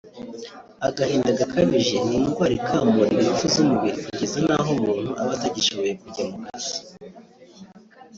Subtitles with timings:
[0.87, 6.77] Agahinda gakabije ni indwara ikamura ingufu z’umubiri kugeza n’aho umuntu aba atagishoboye kujya mu kazi